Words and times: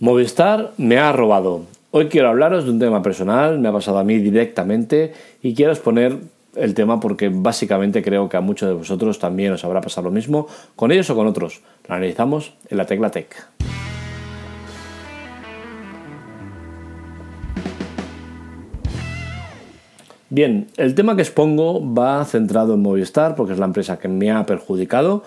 Movistar 0.00 0.72
me 0.76 0.98
ha 0.98 1.12
robado. 1.12 1.62
Hoy 1.92 2.08
quiero 2.08 2.28
hablaros 2.28 2.64
de 2.64 2.72
un 2.72 2.80
tema 2.80 3.00
personal, 3.00 3.60
me 3.60 3.68
ha 3.68 3.72
pasado 3.72 3.98
a 3.98 4.04
mí 4.04 4.18
directamente 4.18 5.12
y 5.40 5.54
quiero 5.54 5.70
exponer 5.70 6.18
el 6.56 6.74
tema 6.74 6.98
porque 6.98 7.30
básicamente 7.32 8.02
creo 8.02 8.28
que 8.28 8.36
a 8.36 8.40
muchos 8.40 8.68
de 8.68 8.74
vosotros 8.74 9.20
también 9.20 9.52
os 9.52 9.64
habrá 9.64 9.80
pasado 9.80 10.08
lo 10.08 10.10
mismo, 10.10 10.48
con 10.74 10.90
ellos 10.90 11.08
o 11.10 11.14
con 11.14 11.28
otros. 11.28 11.62
Lo 11.88 11.94
analizamos 11.94 12.54
en 12.68 12.76
la 12.76 12.86
Tecla 12.86 13.10
Tech. 13.10 13.46
Bien, 20.28 20.66
el 20.76 20.96
tema 20.96 21.14
que 21.14 21.22
expongo 21.22 21.94
va 21.94 22.24
centrado 22.24 22.74
en 22.74 22.82
Movistar 22.82 23.36
porque 23.36 23.52
es 23.52 23.60
la 23.60 23.66
empresa 23.66 24.00
que 24.00 24.08
me 24.08 24.32
ha 24.32 24.44
perjudicado 24.44 25.22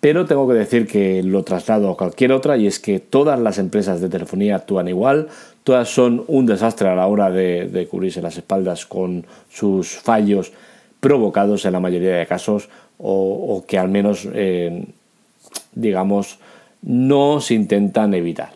pero 0.00 0.26
tengo 0.26 0.46
que 0.46 0.54
decir 0.54 0.86
que 0.86 1.22
lo 1.22 1.42
traslado 1.42 1.90
a 1.90 1.96
cualquier 1.96 2.32
otra 2.32 2.56
y 2.56 2.66
es 2.66 2.78
que 2.78 3.00
todas 3.00 3.40
las 3.40 3.58
empresas 3.58 4.00
de 4.00 4.08
telefonía 4.08 4.56
actúan 4.56 4.88
igual, 4.88 5.28
todas 5.64 5.88
son 5.88 6.24
un 6.28 6.46
desastre 6.46 6.88
a 6.88 6.94
la 6.94 7.06
hora 7.06 7.30
de, 7.30 7.88
cubrirse 7.90 8.22
las 8.22 8.36
espaldas 8.36 8.86
con 8.86 9.26
sus 9.48 9.96
fallos 9.96 10.52
provocados 11.00 11.64
en 11.64 11.72
la 11.72 11.80
mayoría 11.80 12.16
de 12.16 12.26
casos 12.26 12.68
o, 12.98 13.64
que 13.66 13.78
al 13.78 13.88
menos, 13.88 14.28
eh, 14.32 14.86
digamos, 15.74 16.38
no 16.82 17.40
se 17.40 17.54
intentan 17.54 18.14
evitar. 18.14 18.52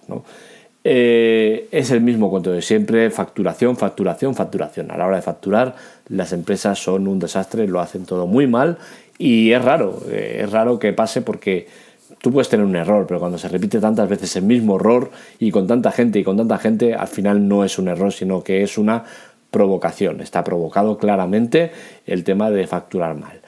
Eh, 0.83 1.69
es 1.73 1.91
el 1.91 2.01
mismo 2.01 2.30
cuento 2.30 2.52
de 2.52 2.62
siempre, 2.62 3.11
facturación, 3.11 3.77
facturación, 3.77 4.34
facturación. 4.34 4.91
A 4.91 4.97
la 4.97 5.06
hora 5.06 5.16
de 5.16 5.23
facturar, 5.23 5.75
las 6.09 6.33
empresas 6.33 6.83
son 6.83 7.06
un 7.06 7.19
desastre, 7.19 7.69
lo 7.69 7.80
hacen 7.80 8.06
todo 8.06 8.27
muy 8.27 8.47
mal 8.47 8.79
y 9.19 9.53
es 9.53 9.62
raro, 9.62 10.03
eh, 10.09 10.41
es 10.43 10.51
raro 10.51 10.79
que 10.79 10.95
pase 10.95 11.20
porque 11.20 11.69
tú 12.23 12.33
puedes 12.33 12.48
tener 12.48 12.65
un 12.65 12.77
error, 12.77 13.06
pero 13.06 13.20
cuando 13.20 13.36
se 13.36 13.48
repite 13.48 13.78
tantas 13.78 14.08
veces 14.08 14.34
el 14.36 14.45
mismo 14.45 14.77
error 14.77 15.11
y 15.39 15.51
con 15.51 15.67
tanta 15.67 15.92
gente 15.92 16.19
y 16.19 16.25
con 16.25 16.39
tanta 16.39 16.56
gente, 16.56 16.95
al 16.95 17.08
final 17.08 17.47
no 17.47 17.62
es 17.62 17.78
un 17.78 17.89
error, 17.89 18.12
sino 18.12 18.42
que 18.42 18.62
es 18.62 18.78
una 18.78 19.05
provocación. 19.51 20.20
Está 20.20 20.45
provocado 20.45 20.97
claramente 20.97 21.73
el 22.06 22.25
tema 22.25 22.51
de 22.51 22.67
facturar 22.67 23.17
mal. 23.17 23.41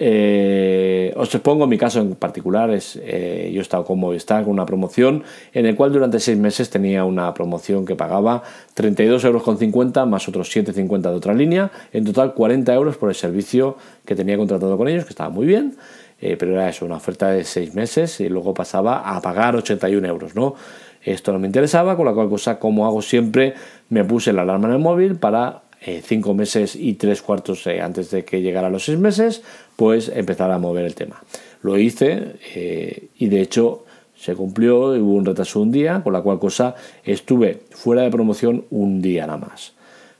Eh, 0.00 1.12
os 1.16 1.34
expongo 1.34 1.66
mi 1.66 1.76
caso 1.76 2.00
en 2.00 2.14
particular. 2.14 2.70
Es, 2.70 2.98
eh, 3.02 3.50
yo 3.52 3.60
he 3.60 3.62
estado 3.62 3.84
con 3.84 3.98
Movistar 3.98 4.44
con 4.44 4.52
una 4.52 4.66
promoción 4.66 5.24
en 5.52 5.66
el 5.66 5.74
cual 5.74 5.92
durante 5.92 6.20
seis 6.20 6.38
meses 6.38 6.70
tenía 6.70 7.04
una 7.04 7.34
promoción 7.34 7.84
que 7.84 7.96
pagaba 7.96 8.42
32,50 8.76 9.26
euros 9.26 10.08
más 10.08 10.28
otros 10.28 10.54
7,50 10.54 11.00
de 11.00 11.08
otra 11.08 11.34
línea. 11.34 11.70
En 11.92 12.04
total 12.04 12.34
40 12.34 12.72
euros 12.74 12.96
por 12.96 13.08
el 13.08 13.14
servicio 13.14 13.76
que 14.04 14.14
tenía 14.14 14.36
contratado 14.36 14.76
con 14.76 14.88
ellos, 14.88 15.04
que 15.04 15.10
estaba 15.10 15.30
muy 15.30 15.46
bien. 15.46 15.76
Eh, 16.20 16.36
pero 16.36 16.52
era 16.52 16.68
eso, 16.68 16.84
una 16.84 16.96
oferta 16.96 17.30
de 17.30 17.44
seis 17.44 17.74
meses 17.74 18.20
y 18.20 18.28
luego 18.28 18.52
pasaba 18.52 19.16
a 19.16 19.20
pagar 19.20 19.54
81 19.54 20.06
euros. 20.06 20.34
¿no? 20.34 20.54
Esto 21.02 21.32
no 21.32 21.38
me 21.38 21.46
interesaba, 21.46 21.96
con 21.96 22.06
la 22.06 22.12
cual 22.12 22.28
cosa, 22.28 22.58
como 22.58 22.86
hago 22.86 23.02
siempre, 23.02 23.54
me 23.88 24.04
puse 24.04 24.32
la 24.32 24.42
alarma 24.42 24.68
en 24.68 24.74
el 24.74 24.80
móvil 24.80 25.16
para 25.16 25.62
eh, 25.80 26.02
cinco 26.04 26.34
meses 26.34 26.74
y 26.74 26.94
tres 26.94 27.22
cuartos 27.22 27.64
eh, 27.68 27.80
antes 27.80 28.10
de 28.10 28.24
que 28.24 28.42
llegara 28.42 28.68
los 28.68 28.84
seis 28.84 28.98
meses, 28.98 29.42
pues 29.76 30.10
empezar 30.12 30.50
a 30.50 30.58
mover 30.58 30.84
el 30.84 30.96
tema. 30.96 31.22
Lo 31.62 31.78
hice 31.78 32.34
eh, 32.54 33.08
y 33.16 33.28
de 33.28 33.40
hecho 33.40 33.84
se 34.16 34.34
cumplió, 34.34 34.88
hubo 34.88 35.12
un 35.12 35.24
retraso 35.24 35.60
un 35.60 35.70
día, 35.70 36.00
con 36.02 36.12
la 36.12 36.22
cual 36.22 36.40
cosa 36.40 36.74
estuve 37.04 37.60
fuera 37.70 38.02
de 38.02 38.10
promoción 38.10 38.64
un 38.70 39.00
día 39.00 39.26
nada 39.26 39.38
más. 39.38 39.72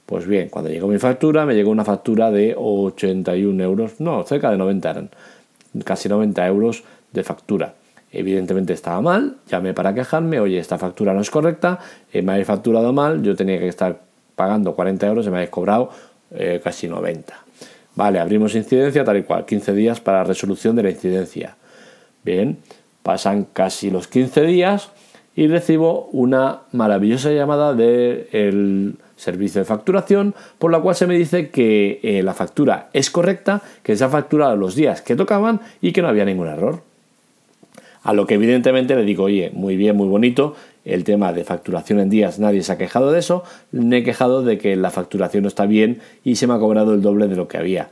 Pues 0.07 0.27
bien, 0.27 0.49
cuando 0.49 0.71
llegó 0.71 0.87
mi 0.87 0.99
factura, 0.99 1.45
me 1.45 1.55
llegó 1.55 1.71
una 1.71 1.85
factura 1.85 2.31
de 2.31 2.55
81 2.57 3.63
euros, 3.63 4.01
no, 4.01 4.23
cerca 4.23 4.53
de 4.53 4.57
90 4.57 4.91
eran, 4.91 5.11
casi 5.85 6.09
90 6.09 6.47
euros 6.47 6.85
de 7.13 7.25
factura. 7.25 7.75
Evidentemente 8.13 8.73
estaba 8.73 9.03
mal, 9.03 9.39
llamé 9.49 9.75
para 9.75 9.93
quejarme, 9.93 10.39
oye, 10.39 10.59
esta 10.59 10.79
factura 10.79 11.13
no 11.13 11.21
es 11.21 11.31
correcta, 11.31 11.81
me 12.15 12.33
habéis 12.33 12.47
facturado 12.47 12.93
mal, 12.93 13.23
yo 13.23 13.35
tenía 13.37 13.59
que 13.59 13.69
estar 13.69 14.08
pagando 14.39 14.75
40 14.75 15.07
euros 15.07 15.27
y 15.27 15.31
me 15.31 15.37
habéis 15.37 15.51
cobrado 15.51 15.91
eh, 16.31 16.61
casi 16.65 16.89
90. 16.89 17.35
Vale, 17.97 18.21
abrimos 18.21 18.55
incidencia 18.55 19.05
tal 19.05 19.19
y 19.19 19.25
cual, 19.25 19.45
15 19.45 19.75
días 19.75 20.01
para 20.01 20.23
resolución 20.25 20.77
de 20.77 20.85
la 20.85 20.91
incidencia. 20.91 21.57
Bien, 22.23 22.59
pasan 23.03 23.49
casi 23.53 23.91
los 23.91 24.07
15 24.07 24.43
días 24.43 24.91
y 25.35 25.49
recibo 25.49 26.09
una 26.13 26.61
maravillosa 26.73 27.33
llamada 27.33 27.75
del 27.75 28.97
servicio 29.17 29.61
de 29.61 29.65
facturación, 29.65 30.35
por 30.59 30.71
la 30.71 30.81
cual 30.81 30.95
se 30.95 31.09
me 31.09 31.17
dice 31.17 31.51
que 31.51 31.99
eh, 32.03 32.23
la 32.23 32.35
factura 32.35 32.89
es 32.93 33.11
correcta, 33.11 33.63
que 33.83 33.97
se 33.97 34.05
ha 34.05 34.09
facturado 34.09 34.57
los 34.57 34.77
días 34.77 35.03
que 35.03 35.17
tocaban 35.17 35.61
y 35.81 35.93
que 35.93 36.03
no 36.03 36.09
había 36.09 36.25
ningún 36.25 36.47
error. 36.47 36.83
A 38.05 38.13
lo 38.13 38.27
que 38.27 38.35
evidentemente 38.35 38.95
le 38.95 39.03
digo, 39.03 39.25
oye, 39.25 39.51
muy 39.53 39.77
bien, 39.77 39.97
muy 39.97 40.09
bonito, 40.09 40.55
el 40.89 41.05
tema 41.05 41.33
de 41.33 41.45
facturación 41.45 42.01
en 42.01 42.11
días, 42.11 42.39
nadie 42.39 42.63
se 42.63 42.73
ha 42.73 42.79
quejado 42.79 43.13
de 43.13 43.19
eso, 43.19 43.45
me 43.73 43.99
he 43.99 44.03
quejado 44.03 44.43
de 44.43 44.59
que 44.59 44.77
la 44.77 44.91
facturación 44.91 45.43
no 45.43 45.49
está 45.49 45.67
bien 45.67 46.01
y 46.25 46.37
se 46.37 46.47
me 46.47 46.55
ha 46.55 46.59
cobrado 46.59 46.95
el 46.95 47.03
doble 47.03 47.29
de 47.29 47.37
lo 47.37 47.49
que 47.49 47.59
había. 47.59 47.91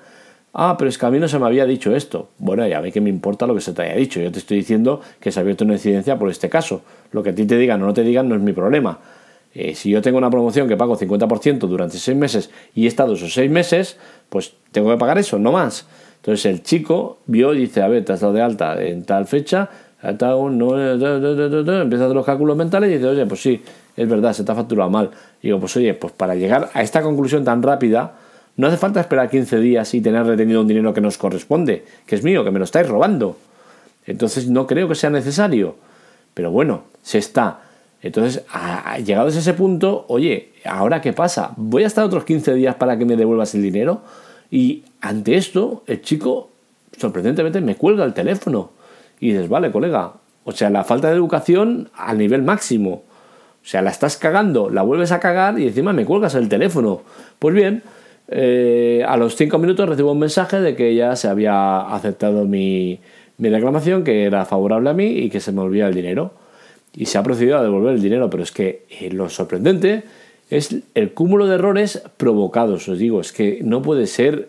Ah, 0.58 0.76
pero 0.78 0.88
es 0.88 0.96
que 0.96 1.04
a 1.04 1.10
mí 1.10 1.18
no 1.18 1.28
se 1.28 1.38
me 1.38 1.44
había 1.44 1.66
dicho 1.66 1.94
esto. 1.94 2.30
Bueno, 2.38 2.66
ya 2.66 2.80
ve 2.80 2.90
que 2.90 3.02
me 3.02 3.10
importa 3.10 3.46
lo 3.46 3.54
que 3.54 3.60
se 3.60 3.74
te 3.74 3.82
haya 3.82 3.94
dicho. 3.94 4.20
Yo 4.20 4.32
te 4.32 4.38
estoy 4.38 4.56
diciendo 4.56 5.02
que 5.20 5.30
se 5.30 5.38
ha 5.38 5.42
abierto 5.42 5.64
una 5.64 5.74
incidencia 5.74 6.18
por 6.18 6.30
este 6.30 6.48
caso. 6.48 6.80
Lo 7.12 7.22
que 7.22 7.30
a 7.30 7.34
ti 7.34 7.44
te 7.44 7.58
digan 7.58 7.82
o 7.82 7.86
no 7.86 7.92
te 7.92 8.02
digan 8.02 8.26
no 8.26 8.36
es 8.36 8.40
mi 8.40 8.54
problema. 8.54 8.98
Eh, 9.52 9.74
si 9.74 9.90
yo 9.90 10.00
tengo 10.00 10.16
una 10.16 10.30
promoción 10.30 10.66
que 10.66 10.76
pago 10.76 10.98
50% 10.98 11.58
durante 11.58 11.98
seis 11.98 12.16
meses 12.16 12.50
y 12.74 12.86
he 12.86 12.88
estado 12.88 13.12
esos 13.12 13.34
seis 13.34 13.50
meses, 13.50 13.98
pues 14.30 14.54
tengo 14.72 14.90
que 14.90 14.96
pagar 14.96 15.18
eso, 15.18 15.38
no 15.38 15.52
más. 15.52 15.86
Entonces 16.16 16.46
el 16.46 16.62
chico 16.62 17.18
vio 17.26 17.52
y 17.52 17.60
dice, 17.60 17.82
a 17.82 17.88
ver, 17.88 18.04
te 18.04 18.14
has 18.14 18.20
dado 18.20 18.32
de 18.32 18.42
alta 18.42 18.82
en 18.82 19.04
tal 19.04 19.26
fecha, 19.26 19.68
no, 20.02 20.80
empieza 20.80 22.04
a 22.04 22.06
hacer 22.06 22.14
los 22.14 22.26
cálculos 22.26 22.56
mentales 22.56 22.90
y 22.90 22.94
dice, 22.94 23.06
oye, 23.06 23.26
pues 23.26 23.40
sí, 23.40 23.62
es 23.96 24.08
verdad, 24.08 24.32
se 24.32 24.44
te 24.44 24.52
ha 24.52 24.54
facturado 24.54 24.90
mal. 24.90 25.10
Y 25.42 25.48
digo, 25.48 25.60
pues 25.60 25.76
oye, 25.76 25.94
pues 25.94 26.12
para 26.12 26.34
llegar 26.34 26.70
a 26.74 26.82
esta 26.82 27.02
conclusión 27.02 27.44
tan 27.44 27.62
rápida, 27.62 28.14
no 28.56 28.66
hace 28.66 28.76
falta 28.76 29.00
esperar 29.00 29.28
15 29.28 29.58
días 29.58 29.92
y 29.94 30.00
tener 30.00 30.24
retenido 30.24 30.60
un 30.60 30.68
dinero 30.68 30.94
que 30.94 31.00
nos 31.00 31.18
corresponde, 31.18 31.84
que 32.06 32.14
es 32.14 32.22
mío, 32.22 32.44
que 32.44 32.50
me 32.50 32.58
lo 32.58 32.64
estáis 32.64 32.88
robando. 32.88 33.36
Entonces 34.06 34.48
no 34.48 34.66
creo 34.66 34.88
que 34.88 34.94
sea 34.94 35.10
necesario. 35.10 35.76
Pero 36.34 36.50
bueno, 36.50 36.84
se 37.02 37.18
está. 37.18 37.60
Entonces, 38.02 38.44
llegados 39.04 39.36
a 39.36 39.38
ese 39.38 39.54
punto, 39.54 40.04
oye, 40.08 40.52
¿ahora 40.64 41.00
qué 41.00 41.12
pasa? 41.12 41.52
¿Voy 41.56 41.82
a 41.84 41.86
estar 41.86 42.04
otros 42.04 42.24
15 42.24 42.54
días 42.54 42.74
para 42.76 42.96
que 42.98 43.04
me 43.04 43.16
devuelvas 43.16 43.54
el 43.54 43.62
dinero? 43.62 44.02
Y 44.50 44.84
ante 45.00 45.36
esto, 45.36 45.82
el 45.86 46.02
chico, 46.02 46.50
sorprendentemente, 46.98 47.60
me 47.60 47.76
cuelga 47.76 48.04
el 48.04 48.14
teléfono. 48.14 48.70
Y 49.20 49.32
dices, 49.32 49.48
vale, 49.48 49.72
colega, 49.72 50.14
o 50.44 50.52
sea, 50.52 50.70
la 50.70 50.84
falta 50.84 51.08
de 51.08 51.16
educación 51.16 51.90
al 51.94 52.18
nivel 52.18 52.42
máximo. 52.42 53.02
O 53.66 53.68
sea, 53.68 53.82
la 53.82 53.90
estás 53.90 54.16
cagando, 54.16 54.70
la 54.70 54.82
vuelves 54.82 55.10
a 55.10 55.18
cagar 55.18 55.58
y 55.58 55.66
encima 55.66 55.92
me 55.92 56.04
cuelgas 56.04 56.36
el 56.36 56.48
teléfono. 56.48 57.02
Pues 57.40 57.52
bien, 57.52 57.82
eh, 58.28 59.04
a 59.06 59.16
los 59.16 59.34
cinco 59.34 59.58
minutos 59.58 59.88
recibo 59.88 60.12
un 60.12 60.20
mensaje 60.20 60.60
de 60.60 60.76
que 60.76 60.94
ya 60.94 61.16
se 61.16 61.26
había 61.26 61.80
aceptado 61.80 62.44
mi, 62.44 63.00
reclamación, 63.40 64.04
que 64.04 64.22
era 64.22 64.44
favorable 64.44 64.90
a 64.90 64.92
mí 64.92 65.06
y 65.06 65.30
que 65.30 65.40
se 65.40 65.50
me 65.50 65.62
olvida 65.62 65.88
el 65.88 65.94
dinero. 65.94 66.32
Y 66.94 67.06
se 67.06 67.18
ha 67.18 67.24
procedido 67.24 67.58
a 67.58 67.62
devolver 67.62 67.94
el 67.94 68.00
dinero, 68.00 68.30
pero 68.30 68.44
es 68.44 68.52
que 68.52 68.86
eh, 68.88 69.10
lo 69.10 69.28
sorprendente 69.28 70.04
es 70.48 70.76
el 70.94 71.12
cúmulo 71.12 71.48
de 71.48 71.56
errores 71.56 72.04
provocados. 72.16 72.88
Os 72.88 72.98
digo, 73.00 73.20
es 73.20 73.32
que 73.32 73.58
no 73.64 73.82
puede 73.82 74.06
ser 74.06 74.48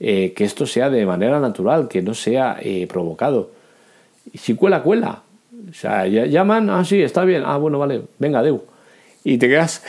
eh, 0.00 0.34
que 0.36 0.44
esto 0.44 0.66
sea 0.66 0.90
de 0.90 1.06
manera 1.06 1.40
natural, 1.40 1.88
que 1.88 2.02
no 2.02 2.12
sea 2.12 2.58
provocado. 2.90 3.58
Y 4.32 4.38
si 4.38 4.54
cuela, 4.54 4.82
cuela. 4.82 5.22
O 5.68 5.72
sea, 5.72 6.06
llaman, 6.06 6.70
ah, 6.70 6.84
sí, 6.84 7.02
está 7.02 7.24
bien, 7.24 7.42
ah, 7.44 7.56
bueno, 7.56 7.78
vale, 7.78 8.02
venga, 8.18 8.42
deu. 8.42 8.64
Y 9.24 9.38
te 9.38 9.48
quedas 9.48 9.82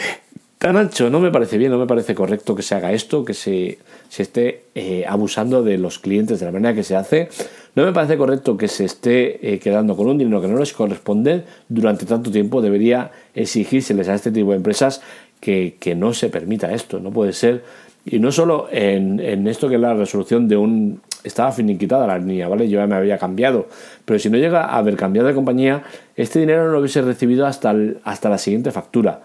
tan 0.62 0.78
ancho, 0.78 1.10
no 1.10 1.20
me 1.20 1.32
parece 1.32 1.58
bien, 1.58 1.72
no 1.72 1.80
me 1.80 1.88
parece 1.88 2.14
correcto 2.14 2.54
que 2.54 2.62
se 2.62 2.76
haga 2.76 2.92
esto, 2.92 3.26
que 3.26 3.34
se, 3.34 3.80
se 4.10 4.22
esté 4.22 4.66
eh, 4.76 5.06
abusando 5.08 5.64
de 5.64 5.80
los 5.80 5.98
clientes 5.98 6.40
de 6.40 6.46
la 6.46 6.52
manera 6.52 6.76
que 6.76 6.84
se 6.84 6.96
hace. 6.96 7.30
No 7.74 7.84
me 7.84 7.94
parece 7.94 8.16
correcto 8.16 8.58
que 8.58 8.68
se 8.68 8.86
esté 8.86 9.54
eh, 9.54 9.58
quedando 9.58 9.96
con 9.96 10.08
un 10.08 10.20
dinero 10.20 10.40
que 10.40 10.48
no 10.48 10.60
les 10.60 10.74
corresponde 10.74 11.46
durante 11.68 12.06
tanto 12.06 12.30
tiempo. 12.30 12.62
Debería 12.62 13.10
exigírseles 13.34 14.08
a 14.08 14.14
este 14.14 14.32
tipo 14.32 14.52
de 14.52 14.58
empresas 14.58 15.02
que, 15.40 15.78
que 15.80 15.96
no 15.96 16.14
se 16.14 16.30
permita 16.30 16.72
esto. 16.72 17.00
No 17.00 17.10
puede 17.10 17.34
ser. 17.34 17.64
Y 18.06 18.20
no 18.20 18.32
solo 18.32 18.68
en, 18.72 19.20
en 19.20 19.48
esto 19.48 19.68
que 19.68 19.76
es 19.76 19.82
la 19.82 19.96
resolución 19.96 20.48
de 20.48 20.58
un 20.58 21.02
estaba 21.24 21.52
finiquitada 21.52 22.08
la 22.08 22.18
línea, 22.18 22.48
¿vale? 22.48 22.70
Yo 22.70 22.80
ya 22.80 22.88
me 22.88 22.96
había 22.96 23.18
cambiado. 23.18 23.68
Pero 24.06 24.20
si 24.20 24.30
no 24.30 24.38
llega 24.38 24.66
a 24.66 24.78
haber 24.78 24.96
cambiado 24.96 25.28
de 25.28 25.34
compañía, 25.34 25.84
este 26.16 26.40
dinero 26.40 26.66
no 26.66 26.72
lo 26.72 26.80
hubiese 26.80 27.02
recibido 27.02 27.46
hasta, 27.46 27.76
hasta 28.04 28.30
la 28.30 28.38
siguiente 28.38 28.72
factura. 28.72 29.22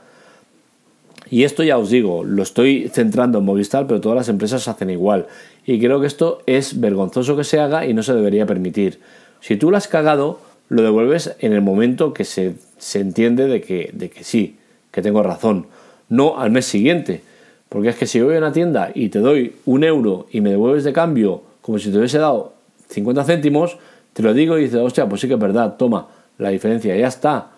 Y 1.29 1.43
esto 1.43 1.65
ya 1.65 1.77
os 1.77 1.91
digo, 1.91 2.23
lo 2.23 2.43
estoy 2.43 2.89
centrando 2.89 3.39
en 3.39 3.45
Movistar, 3.45 3.87
pero 3.87 4.01
todas 4.01 4.17
las 4.17 4.29
empresas 4.29 4.69
hacen 4.69 4.91
igual. 4.91 5.27
Y 5.67 5.81
creo 5.81 6.01
que 6.01 6.07
esto 6.07 6.43
es 6.47 6.81
vergonzoso 6.81 7.37
que 7.37 7.45
se 7.45 7.59
haga 7.59 7.87
y 7.87 7.95
no 7.95 8.03
se 8.03 8.15
debería 8.15 8.47
permitir. 8.47 9.01
Si 9.41 9.57
tú 9.57 9.71
lo 9.71 9.77
has 9.77 9.89
cagado, 9.89 10.41
lo 10.69 10.83
devuelves 10.83 11.35
en 11.41 11.53
el 11.53 11.63
momento 11.63 12.15
que 12.15 12.25
se, 12.25 12.55
se 12.79 13.01
entiende 13.01 13.49
de 13.49 13.61
que, 13.61 13.91
de 13.93 14.09
que 14.09 14.23
sí, 14.23 14.57
que 14.93 15.03
tengo 15.03 15.23
razón. 15.23 15.67
No 16.09 16.39
al 16.39 16.53
mes 16.53 16.67
siguiente. 16.67 17.23
Porque 17.69 17.89
es 17.89 17.97
que 17.97 18.07
si 18.07 18.21
voy 18.21 18.37
a 18.37 18.39
una 18.39 18.53
tienda 18.53 18.91
y 18.95 19.09
te 19.09 19.19
doy 19.19 19.55
un 19.65 19.83
euro 19.83 20.27
y 20.31 20.41
me 20.41 20.51
devuelves 20.51 20.85
de 20.85 20.93
cambio 20.93 21.43
como 21.67 21.81
si 21.81 21.91
te 21.91 21.99
hubiese 21.99 22.19
dado 22.19 22.53
50 22.91 23.25
céntimos, 23.25 23.77
te 24.13 24.23
lo 24.23 24.33
digo 24.33 24.57
y 24.57 24.63
dices, 24.63 24.79
hostia, 24.79 25.09
pues 25.09 25.21
sí 25.21 25.27
que 25.27 25.35
es 25.35 25.41
verdad, 25.41 25.77
toma 25.77 26.07
la 26.39 26.51
diferencia, 26.51 26.95
ya 26.95 27.09
está. 27.09 27.51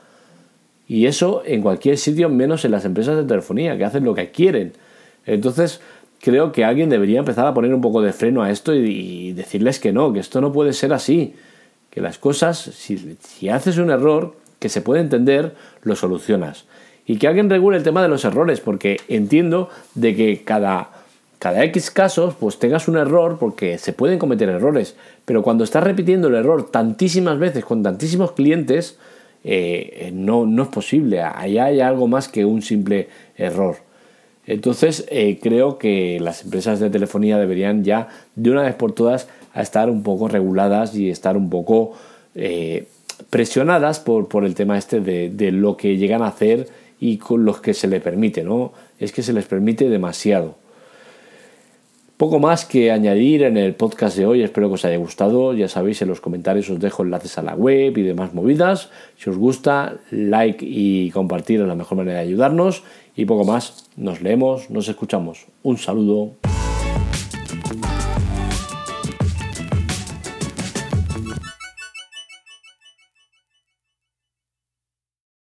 Y 0.88 1.04
eso 1.04 1.42
en 1.44 1.60
cualquier 1.60 1.98
sitio, 1.98 2.30
menos 2.30 2.64
en 2.64 2.70
las 2.70 2.86
empresas 2.86 3.16
de 3.16 3.24
telefonía, 3.24 3.76
que 3.76 3.84
hacen 3.84 4.04
lo 4.04 4.14
que 4.14 4.30
quieren. 4.30 4.72
Entonces, 5.26 5.82
creo 6.22 6.52
que 6.52 6.64
alguien 6.64 6.88
debería 6.88 7.18
empezar 7.18 7.46
a 7.46 7.52
poner 7.52 7.74
un 7.74 7.82
poco 7.82 8.00
de 8.00 8.14
freno 8.14 8.42
a 8.42 8.50
esto 8.50 8.74
y, 8.74 9.34
decirles 9.34 9.78
que 9.78 9.92
no, 9.92 10.10
que 10.14 10.20
esto 10.20 10.40
no 10.40 10.54
puede 10.54 10.72
ser 10.72 10.94
así. 10.94 11.34
Que 11.90 12.00
las 12.00 12.16
cosas, 12.16 12.58
si, 12.58 13.18
si 13.20 13.50
haces 13.50 13.76
un 13.76 13.90
error 13.90 14.36
que 14.58 14.70
se 14.70 14.80
puede 14.80 15.02
entender, 15.02 15.54
lo 15.82 15.96
solucionas. 15.96 16.64
Y 17.04 17.18
que 17.18 17.28
alguien 17.28 17.50
regule 17.50 17.76
el 17.76 17.82
tema 17.82 18.00
de 18.00 18.08
los 18.08 18.24
errores, 18.24 18.60
porque 18.60 18.96
entiendo 19.08 19.68
de 19.94 20.16
que 20.16 20.44
cada 20.44 20.97
cada 21.38 21.62
X 21.64 21.90
casos, 21.90 22.34
pues 22.38 22.58
tengas 22.58 22.88
un 22.88 22.96
error, 22.96 23.38
porque 23.38 23.78
se 23.78 23.92
pueden 23.92 24.18
cometer 24.18 24.48
errores, 24.48 24.96
pero 25.24 25.42
cuando 25.42 25.64
estás 25.64 25.84
repitiendo 25.84 26.28
el 26.28 26.34
error 26.34 26.70
tantísimas 26.70 27.38
veces 27.38 27.64
con 27.64 27.82
tantísimos 27.82 28.32
clientes, 28.32 28.98
eh, 29.44 30.10
no, 30.12 30.46
no, 30.46 30.64
es 30.64 30.68
posible. 30.68 31.22
Allá 31.22 31.66
hay 31.66 31.80
algo 31.80 32.08
más 32.08 32.28
que 32.28 32.44
un 32.44 32.62
simple 32.62 33.08
error. 33.36 33.76
Entonces, 34.46 35.06
eh, 35.10 35.38
creo 35.42 35.78
que 35.78 36.18
las 36.20 36.42
empresas 36.42 36.80
de 36.80 36.90
telefonía 36.90 37.38
deberían 37.38 37.84
ya, 37.84 38.08
de 38.34 38.50
una 38.50 38.62
vez 38.62 38.74
por 38.74 38.92
todas, 38.92 39.28
estar 39.54 39.90
un 39.90 40.02
poco 40.02 40.28
reguladas 40.28 40.94
y 40.94 41.10
estar 41.10 41.36
un 41.36 41.50
poco 41.50 41.92
eh, 42.34 42.86
presionadas 43.30 44.00
por, 44.00 44.28
por, 44.28 44.44
el 44.44 44.54
tema 44.54 44.78
este 44.78 45.00
de, 45.00 45.30
de, 45.30 45.52
lo 45.52 45.76
que 45.76 45.96
llegan 45.96 46.22
a 46.22 46.28
hacer 46.28 46.68
y 46.98 47.18
con 47.18 47.44
los 47.44 47.60
que 47.60 47.74
se 47.74 47.88
les 47.88 48.02
permite, 48.02 48.42
¿no? 48.42 48.72
Es 48.98 49.12
que 49.12 49.22
se 49.22 49.32
les 49.32 49.46
permite 49.46 49.88
demasiado. 49.88 50.56
Poco 52.18 52.40
más 52.40 52.64
que 52.64 52.90
añadir 52.90 53.44
en 53.44 53.56
el 53.56 53.76
podcast 53.76 54.16
de 54.16 54.26
hoy, 54.26 54.42
espero 54.42 54.66
que 54.66 54.74
os 54.74 54.84
haya 54.84 54.96
gustado. 54.96 55.54
Ya 55.54 55.68
sabéis, 55.68 56.02
en 56.02 56.08
los 56.08 56.20
comentarios 56.20 56.68
os 56.68 56.80
dejo 56.80 57.04
enlaces 57.04 57.38
a 57.38 57.42
la 57.42 57.54
web 57.54 57.96
y 57.96 58.02
demás 58.02 58.34
movidas. 58.34 58.90
Si 59.16 59.30
os 59.30 59.36
gusta, 59.36 59.98
like 60.10 60.66
y 60.68 61.12
compartir 61.12 61.60
es 61.60 61.68
la 61.68 61.76
mejor 61.76 61.98
manera 61.98 62.18
de 62.18 62.24
ayudarnos. 62.24 62.82
Y 63.14 63.24
poco 63.24 63.44
más, 63.44 63.88
nos 63.96 64.20
leemos, 64.20 64.68
nos 64.68 64.88
escuchamos. 64.88 65.46
Un 65.62 65.78
saludo. 65.78 66.47